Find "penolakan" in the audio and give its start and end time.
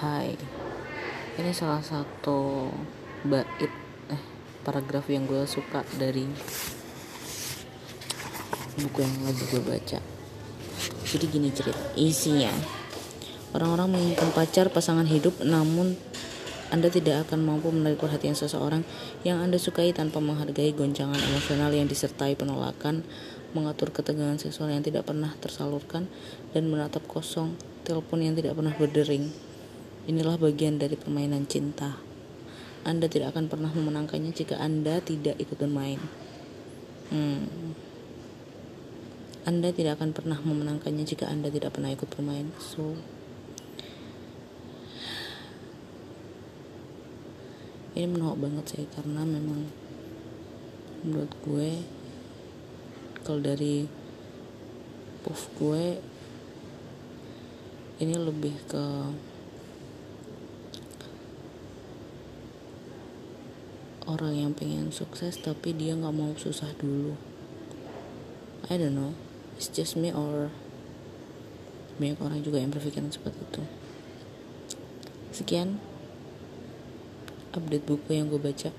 22.38-23.02